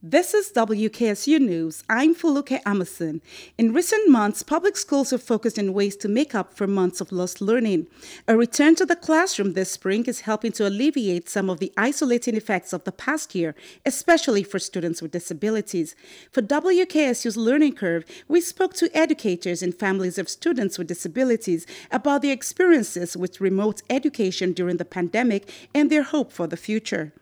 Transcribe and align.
This 0.00 0.32
is 0.32 0.52
WKSU 0.52 1.40
News. 1.40 1.82
I'm 1.88 2.14
Fuluke 2.14 2.60
Emerson. 2.64 3.20
In 3.58 3.72
recent 3.72 4.08
months, 4.08 4.44
public 4.44 4.76
schools 4.76 5.10
have 5.10 5.24
focused 5.24 5.58
on 5.58 5.72
ways 5.72 5.96
to 5.96 6.08
make 6.08 6.36
up 6.36 6.54
for 6.54 6.68
months 6.68 7.00
of 7.00 7.10
lost 7.10 7.40
learning. 7.40 7.88
A 8.28 8.36
return 8.36 8.76
to 8.76 8.86
the 8.86 8.94
classroom 8.94 9.54
this 9.54 9.72
spring 9.72 10.04
is 10.04 10.20
helping 10.20 10.52
to 10.52 10.68
alleviate 10.68 11.28
some 11.28 11.50
of 11.50 11.58
the 11.58 11.72
isolating 11.76 12.36
effects 12.36 12.72
of 12.72 12.84
the 12.84 12.92
past 12.92 13.34
year, 13.34 13.56
especially 13.84 14.44
for 14.44 14.60
students 14.60 15.02
with 15.02 15.10
disabilities. 15.10 15.96
For 16.30 16.42
WKSU's 16.42 17.36
Learning 17.36 17.74
Curve, 17.74 18.04
we 18.28 18.40
spoke 18.40 18.74
to 18.74 18.96
educators 18.96 19.64
and 19.64 19.74
families 19.74 20.16
of 20.16 20.28
students 20.28 20.78
with 20.78 20.86
disabilities 20.86 21.66
about 21.90 22.22
their 22.22 22.32
experiences 22.32 23.16
with 23.16 23.40
remote 23.40 23.82
education 23.90 24.52
during 24.52 24.76
the 24.76 24.84
pandemic 24.84 25.52
and 25.74 25.90
their 25.90 26.04
hope 26.04 26.30
for 26.30 26.46
the 26.46 26.56
future. 26.56 27.12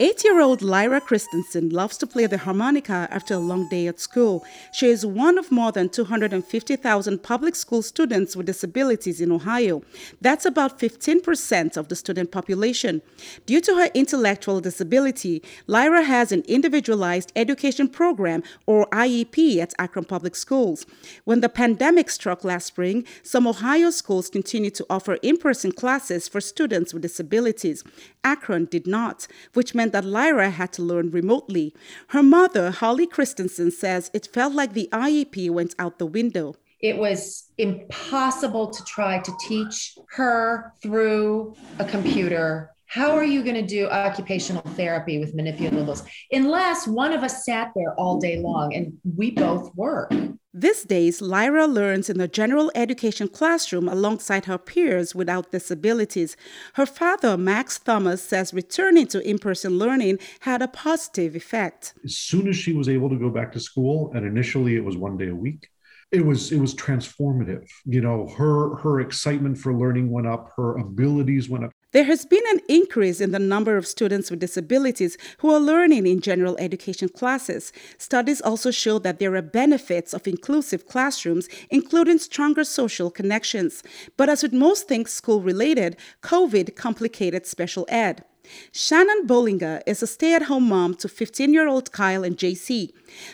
Eight 0.00 0.24
year 0.24 0.40
old 0.40 0.60
Lyra 0.60 1.00
Christensen 1.00 1.68
loves 1.68 1.96
to 1.98 2.06
play 2.08 2.26
the 2.26 2.38
harmonica 2.38 3.06
after 3.12 3.34
a 3.34 3.38
long 3.38 3.68
day 3.68 3.86
at 3.86 4.00
school. 4.00 4.44
She 4.72 4.88
is 4.88 5.06
one 5.06 5.38
of 5.38 5.52
more 5.52 5.70
than 5.70 5.88
250,000 5.88 7.22
public 7.22 7.54
school 7.54 7.80
students 7.80 8.34
with 8.34 8.46
disabilities 8.46 9.20
in 9.20 9.30
Ohio. 9.30 9.82
That's 10.20 10.44
about 10.46 10.80
15% 10.80 11.76
of 11.76 11.86
the 11.86 11.94
student 11.94 12.32
population. 12.32 13.02
Due 13.46 13.60
to 13.60 13.76
her 13.76 13.88
intellectual 13.94 14.60
disability, 14.60 15.44
Lyra 15.68 16.02
has 16.02 16.32
an 16.32 16.42
individualized 16.48 17.30
education 17.36 17.88
program, 17.88 18.42
or 18.66 18.88
IEP, 18.88 19.58
at 19.58 19.74
Akron 19.78 20.06
Public 20.06 20.34
Schools. 20.34 20.86
When 21.22 21.40
the 21.40 21.48
pandemic 21.48 22.10
struck 22.10 22.42
last 22.42 22.66
spring, 22.66 23.04
some 23.22 23.46
Ohio 23.46 23.90
schools 23.90 24.28
continued 24.28 24.74
to 24.74 24.86
offer 24.90 25.18
in 25.22 25.36
person 25.36 25.70
classes 25.70 26.26
for 26.26 26.40
students 26.40 26.92
with 26.92 27.02
disabilities. 27.02 27.84
Akron 28.24 28.64
did 28.64 28.86
not, 28.88 29.28
which 29.52 29.74
meant 29.74 29.83
meant 29.84 29.92
that 29.92 30.04
Lyra 30.06 30.48
had 30.48 30.72
to 30.72 30.82
learn 30.82 31.10
remotely. 31.10 31.74
Her 32.08 32.22
mother, 32.22 32.70
Holly 32.70 33.06
Christensen, 33.06 33.70
says 33.70 34.10
it 34.14 34.26
felt 34.32 34.54
like 34.54 34.72
the 34.72 34.88
IEP 34.92 35.50
went 35.50 35.74
out 35.78 35.98
the 35.98 36.06
window. 36.06 36.54
It 36.80 36.96
was 36.96 37.50
impossible 37.58 38.68
to 38.70 38.84
try 38.84 39.18
to 39.18 39.32
teach 39.46 39.98
her 40.16 40.72
through 40.82 41.54
a 41.78 41.84
computer 41.84 42.70
how 42.86 43.12
are 43.16 43.24
you 43.24 43.42
going 43.42 43.56
to 43.56 43.66
do 43.66 43.88
occupational 43.88 44.62
therapy 44.76 45.18
with 45.18 45.34
manipulables 45.34 46.04
unless 46.30 46.86
one 46.86 47.12
of 47.12 47.22
us 47.22 47.44
sat 47.44 47.72
there 47.74 47.94
all 47.94 48.18
day 48.18 48.38
long 48.38 48.74
and 48.74 48.92
we 49.16 49.30
both 49.30 49.74
work? 49.74 50.12
These 50.56 50.84
days, 50.84 51.20
Lyra 51.20 51.66
learns 51.66 52.08
in 52.08 52.18
the 52.18 52.28
general 52.28 52.70
education 52.76 53.26
classroom 53.26 53.88
alongside 53.88 54.44
her 54.44 54.58
peers 54.58 55.12
without 55.12 55.50
disabilities. 55.50 56.36
Her 56.74 56.86
father, 56.86 57.36
Max 57.36 57.78
Thomas, 57.80 58.22
says 58.22 58.54
returning 58.54 59.08
to 59.08 59.28
in 59.28 59.38
person 59.38 59.78
learning 59.78 60.20
had 60.40 60.62
a 60.62 60.68
positive 60.68 61.34
effect. 61.34 61.94
As 62.04 62.16
soon 62.16 62.46
as 62.46 62.56
she 62.56 62.72
was 62.72 62.88
able 62.88 63.10
to 63.10 63.16
go 63.16 63.30
back 63.30 63.50
to 63.52 63.60
school, 63.60 64.12
and 64.14 64.24
initially 64.24 64.76
it 64.76 64.84
was 64.84 64.96
one 64.96 65.16
day 65.16 65.28
a 65.28 65.34
week, 65.34 65.68
it 66.12 66.24
was 66.24 66.52
it 66.52 66.60
was 66.60 66.74
transformative 66.74 67.66
you 67.84 68.00
know 68.00 68.28
her 68.38 68.76
her 68.76 69.00
excitement 69.00 69.58
for 69.58 69.74
learning 69.74 70.10
went 70.10 70.26
up 70.26 70.52
her 70.56 70.76
abilities 70.76 71.48
went 71.48 71.64
up 71.64 71.72
there 71.94 72.04
has 72.04 72.26
been 72.26 72.42
an 72.50 72.60
increase 72.68 73.20
in 73.20 73.30
the 73.30 73.38
number 73.38 73.76
of 73.76 73.86
students 73.86 74.28
with 74.28 74.40
disabilities 74.40 75.16
who 75.38 75.50
are 75.54 75.60
learning 75.60 76.08
in 76.08 76.20
general 76.20 76.56
education 76.58 77.08
classes. 77.08 77.72
Studies 77.98 78.40
also 78.40 78.72
show 78.72 78.98
that 78.98 79.20
there 79.20 79.36
are 79.36 79.42
benefits 79.42 80.12
of 80.12 80.26
inclusive 80.26 80.88
classrooms, 80.88 81.48
including 81.70 82.18
stronger 82.18 82.64
social 82.64 83.12
connections. 83.12 83.84
But 84.16 84.28
as 84.28 84.42
with 84.42 84.52
most 84.52 84.88
things 84.88 85.12
school 85.12 85.40
related, 85.40 85.96
COVID 86.20 86.74
complicated 86.74 87.46
special 87.46 87.86
ed. 87.88 88.24
Shannon 88.72 89.26
Bollinger 89.26 89.82
is 89.86 90.02
a 90.02 90.06
stay 90.06 90.34
at 90.34 90.42
home 90.42 90.68
mom 90.68 90.94
to 90.96 91.08
15 91.08 91.52
year 91.52 91.68
old 91.68 91.92
Kyle 91.92 92.24
and 92.24 92.36
JC. 92.36 92.90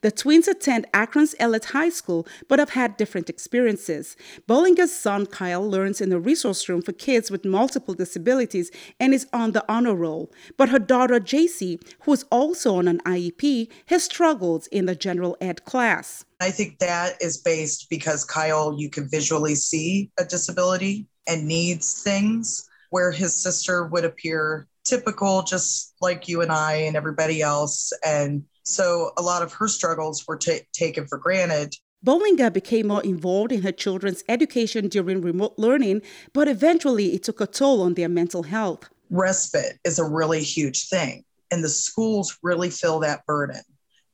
The 0.00 0.10
twins 0.10 0.48
attend 0.48 0.86
Akron's 0.92 1.34
Ellet 1.38 1.66
High 1.66 1.88
School 1.88 2.26
but 2.48 2.58
have 2.58 2.70
had 2.70 2.96
different 2.96 3.30
experiences. 3.30 4.16
Bollinger's 4.48 4.92
son 4.92 5.26
Kyle 5.26 5.68
learns 5.68 6.00
in 6.00 6.12
a 6.12 6.18
resource 6.18 6.68
room 6.68 6.82
for 6.82 6.92
kids 6.92 7.30
with 7.30 7.44
multiple 7.44 7.94
disabilities 7.94 8.70
and 9.00 9.14
is 9.14 9.26
on 9.32 9.52
the 9.52 9.64
honor 9.68 9.94
roll. 9.94 10.30
But 10.56 10.68
her 10.68 10.78
daughter 10.78 11.20
JC, 11.20 11.80
who 12.02 12.12
is 12.12 12.24
also 12.30 12.76
on 12.76 12.88
an 12.88 13.00
IEP, 13.06 13.68
has 13.86 14.04
struggled 14.04 14.66
in 14.70 14.86
the 14.86 14.94
general 14.94 15.36
ed 15.40 15.64
class. 15.64 16.24
I 16.40 16.50
think 16.50 16.78
that 16.78 17.16
is 17.20 17.38
based 17.38 17.88
because 17.88 18.24
Kyle, 18.24 18.74
you 18.76 18.90
can 18.90 19.08
visually 19.08 19.54
see 19.54 20.10
a 20.18 20.24
disability 20.24 21.06
and 21.28 21.46
needs 21.46 22.02
things, 22.02 22.68
where 22.90 23.10
his 23.10 23.40
sister 23.40 23.86
would 23.86 24.04
appear 24.04 24.66
typical, 24.84 25.42
just 25.42 25.94
like 26.00 26.28
you 26.28 26.40
and 26.40 26.52
I 26.52 26.74
and 26.74 26.96
everybody 26.96 27.42
else. 27.42 27.92
And 28.04 28.44
so 28.64 29.12
a 29.16 29.22
lot 29.22 29.42
of 29.42 29.52
her 29.54 29.68
struggles 29.68 30.26
were 30.26 30.36
t- 30.36 30.60
taken 30.72 31.06
for 31.06 31.18
granted. 31.18 31.74
Bollinger 32.04 32.52
became 32.52 32.88
more 32.88 33.02
involved 33.02 33.52
in 33.52 33.62
her 33.62 33.70
children's 33.72 34.24
education 34.28 34.88
during 34.88 35.20
remote 35.20 35.54
learning, 35.56 36.02
but 36.32 36.48
eventually 36.48 37.14
it 37.14 37.22
took 37.22 37.40
a 37.40 37.46
toll 37.46 37.80
on 37.82 37.94
their 37.94 38.08
mental 38.08 38.42
health. 38.42 38.88
Respite 39.10 39.78
is 39.84 39.98
a 39.98 40.04
really 40.04 40.42
huge 40.42 40.88
thing, 40.88 41.24
and 41.50 41.62
the 41.62 41.68
schools 41.68 42.38
really 42.42 42.70
feel 42.70 42.98
that 43.00 43.24
burden 43.26 43.62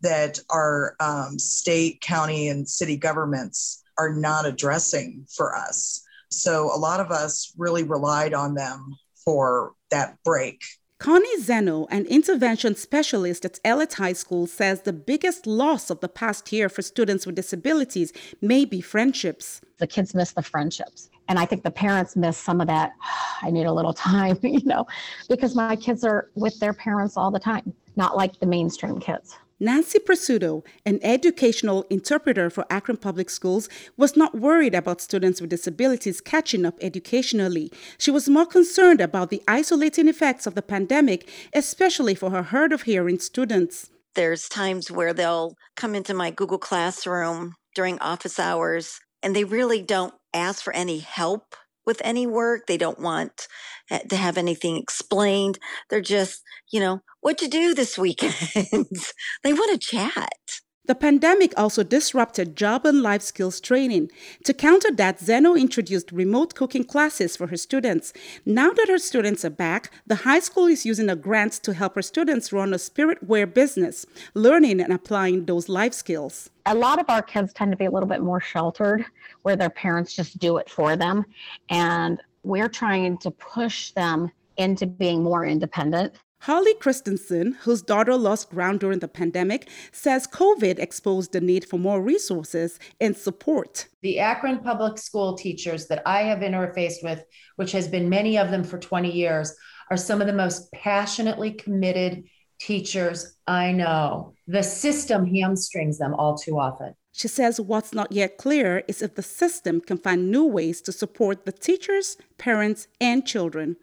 that 0.00 0.38
our 0.50 0.94
um, 1.00 1.38
state, 1.38 2.00
county, 2.00 2.48
and 2.48 2.68
city 2.68 2.96
governments 2.96 3.82
are 3.98 4.14
not 4.14 4.46
addressing 4.46 5.26
for 5.34 5.56
us. 5.56 6.04
So 6.30 6.70
a 6.72 6.78
lot 6.78 7.00
of 7.00 7.10
us 7.10 7.52
really 7.56 7.82
relied 7.82 8.34
on 8.34 8.54
them 8.54 8.96
for 9.28 9.74
that 9.90 10.16
break. 10.24 10.62
Connie 10.98 11.38
Zeno, 11.42 11.86
an 11.90 12.06
intervention 12.06 12.74
specialist 12.74 13.44
at 13.44 13.60
Ellet 13.62 13.92
High 13.92 14.14
School, 14.14 14.46
says 14.46 14.80
the 14.80 14.92
biggest 14.94 15.46
loss 15.46 15.90
of 15.90 16.00
the 16.00 16.08
past 16.08 16.50
year 16.50 16.70
for 16.70 16.80
students 16.80 17.26
with 17.26 17.34
disabilities 17.34 18.10
may 18.40 18.64
be 18.64 18.80
friendships. 18.80 19.60
The 19.76 19.86
kids 19.86 20.14
miss 20.14 20.32
the 20.32 20.40
friendships. 20.42 21.10
And 21.28 21.38
I 21.38 21.44
think 21.44 21.62
the 21.62 21.70
parents 21.70 22.16
miss 22.16 22.38
some 22.38 22.62
of 22.62 22.68
that. 22.68 22.92
I 23.42 23.50
need 23.50 23.66
a 23.66 23.72
little 23.72 23.92
time, 24.10 24.38
you 24.42 24.64
know, 24.64 24.86
because 25.28 25.54
my 25.54 25.76
kids 25.76 26.04
are 26.04 26.30
with 26.34 26.58
their 26.58 26.72
parents 26.72 27.18
all 27.18 27.30
the 27.30 27.38
time, 27.38 27.74
not 27.96 28.16
like 28.16 28.40
the 28.40 28.46
mainstream 28.46 28.98
kids. 28.98 29.36
Nancy 29.60 29.98
Presuto, 29.98 30.64
an 30.86 31.00
educational 31.02 31.84
interpreter 31.90 32.48
for 32.48 32.64
Akron 32.70 32.96
Public 32.96 33.28
Schools, 33.28 33.68
was 33.96 34.16
not 34.16 34.38
worried 34.38 34.72
about 34.72 35.00
students 35.00 35.40
with 35.40 35.50
disabilities 35.50 36.20
catching 36.20 36.64
up 36.64 36.78
educationally. 36.80 37.72
She 37.98 38.12
was 38.12 38.28
more 38.28 38.46
concerned 38.46 39.00
about 39.00 39.30
the 39.30 39.42
isolating 39.48 40.06
effects 40.06 40.46
of 40.46 40.54
the 40.54 40.62
pandemic, 40.62 41.28
especially 41.52 42.14
for 42.14 42.30
her 42.30 42.44
hard 42.44 42.72
of 42.72 42.82
hearing 42.82 43.18
students. 43.18 43.90
There's 44.14 44.48
times 44.48 44.92
where 44.92 45.12
they'll 45.12 45.54
come 45.76 45.96
into 45.96 46.14
my 46.14 46.30
Google 46.30 46.58
Classroom 46.58 47.54
during 47.74 47.98
office 47.98 48.38
hours 48.38 49.00
and 49.24 49.34
they 49.34 49.44
really 49.44 49.82
don't 49.82 50.14
ask 50.32 50.62
for 50.62 50.72
any 50.72 51.00
help 51.00 51.56
with 51.88 52.02
any 52.04 52.28
work. 52.28 52.68
They 52.68 52.76
don't 52.76 53.00
want 53.00 53.48
eh, 53.90 54.00
to 54.10 54.16
have 54.16 54.38
anything 54.38 54.76
explained. 54.76 55.58
They're 55.90 56.02
just, 56.02 56.42
you 56.70 56.80
know, 56.80 57.02
what 57.22 57.38
to 57.38 57.48
do 57.48 57.74
this 57.74 57.98
weekend. 57.98 58.36
they 59.42 59.54
want 59.54 59.72
to 59.72 59.78
chat. 59.78 60.57
The 60.88 60.94
pandemic 60.94 61.52
also 61.54 61.82
disrupted 61.82 62.56
job 62.56 62.86
and 62.86 63.02
life 63.02 63.20
skills 63.20 63.60
training. 63.60 64.10
To 64.44 64.54
counter 64.54 64.90
that, 64.92 65.20
Zeno 65.20 65.54
introduced 65.54 66.10
remote 66.10 66.54
cooking 66.54 66.84
classes 66.84 67.36
for 67.36 67.48
her 67.48 67.58
students. 67.58 68.14
Now 68.46 68.72
that 68.72 68.88
her 68.88 68.96
students 68.96 69.44
are 69.44 69.50
back, 69.50 69.92
the 70.06 70.24
high 70.24 70.40
school 70.40 70.66
is 70.66 70.86
using 70.86 71.10
a 71.10 71.14
grant 71.14 71.52
to 71.64 71.74
help 71.74 71.94
her 71.96 72.00
students 72.00 72.54
run 72.54 72.72
a 72.72 72.78
spiritware 72.78 73.52
business, 73.52 74.06
learning 74.32 74.80
and 74.80 74.90
applying 74.90 75.44
those 75.44 75.68
life 75.68 75.92
skills. 75.92 76.48
A 76.64 76.74
lot 76.74 76.98
of 76.98 77.10
our 77.10 77.20
kids 77.20 77.52
tend 77.52 77.70
to 77.70 77.76
be 77.76 77.84
a 77.84 77.90
little 77.90 78.08
bit 78.08 78.22
more 78.22 78.40
sheltered, 78.40 79.04
where 79.42 79.56
their 79.56 79.68
parents 79.68 80.14
just 80.14 80.38
do 80.38 80.56
it 80.56 80.70
for 80.70 80.96
them. 80.96 81.26
And 81.68 82.18
we're 82.44 82.70
trying 82.70 83.18
to 83.18 83.30
push 83.30 83.90
them 83.90 84.30
into 84.56 84.86
being 84.86 85.22
more 85.22 85.44
independent. 85.44 86.14
Holly 86.42 86.74
Christensen, 86.74 87.54
whose 87.62 87.82
daughter 87.82 88.16
lost 88.16 88.50
ground 88.50 88.80
during 88.80 89.00
the 89.00 89.08
pandemic, 89.08 89.68
says 89.90 90.26
COVID 90.26 90.78
exposed 90.78 91.32
the 91.32 91.40
need 91.40 91.64
for 91.64 91.78
more 91.78 92.00
resources 92.00 92.78
and 93.00 93.16
support. 93.16 93.86
The 94.02 94.20
Akron 94.20 94.60
public 94.60 94.98
school 94.98 95.36
teachers 95.36 95.88
that 95.88 96.02
I 96.06 96.22
have 96.22 96.38
interfaced 96.38 97.02
with, 97.02 97.24
which 97.56 97.72
has 97.72 97.88
been 97.88 98.08
many 98.08 98.38
of 98.38 98.50
them 98.50 98.62
for 98.62 98.78
20 98.78 99.10
years, 99.10 99.54
are 99.90 99.96
some 99.96 100.20
of 100.20 100.26
the 100.26 100.32
most 100.32 100.70
passionately 100.72 101.52
committed 101.52 102.24
teachers 102.60 103.34
I 103.46 103.72
know. 103.72 104.34
The 104.46 104.62
system 104.62 105.26
hamstrings 105.26 105.98
them 105.98 106.14
all 106.14 106.36
too 106.36 106.58
often. 106.58 106.94
She 107.12 107.28
says 107.28 107.60
what's 107.60 107.92
not 107.92 108.12
yet 108.12 108.36
clear 108.36 108.84
is 108.86 109.02
if 109.02 109.16
the 109.16 109.22
system 109.22 109.80
can 109.80 109.98
find 109.98 110.30
new 110.30 110.44
ways 110.44 110.80
to 110.82 110.92
support 110.92 111.46
the 111.46 111.52
teachers, 111.52 112.16
parents, 112.36 112.86
and 113.00 113.26
children. 113.26 113.76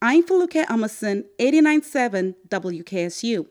I'm 0.00 0.24
Feluke 0.24 0.64
Emerson, 0.70 1.24
89.7 1.38 2.34
WKSU. 2.48 3.46